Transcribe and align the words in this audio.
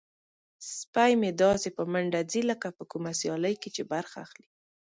سپی 0.77 1.11
مې 1.19 1.31
داسې 1.43 1.69
په 1.77 1.83
منډه 1.93 2.21
ځي 2.31 2.41
لکه 2.51 2.67
په 2.77 2.83
کومه 2.91 3.11
سیالۍ 3.19 3.55
کې 3.61 3.69
چې 3.75 3.83
برخه 3.93 4.17
اخلي. 4.25 4.47